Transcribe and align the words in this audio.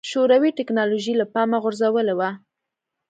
شوروي 0.09 0.51
ټکنالوژي 0.57 1.13
له 1.17 1.25
پامه 1.33 1.57
غورځولې 1.63 2.13
وه. 2.19 2.29